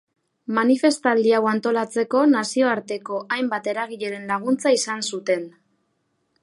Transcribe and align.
Manifestaldi 0.59 1.33
hau 1.39 1.41
antolatzeko 1.51 2.23
nazioarteko 2.31 3.21
hainbat 3.37 3.69
eragileren 3.75 4.27
laguntza 4.35 4.75
izan 4.79 5.09
zuten. 5.13 5.47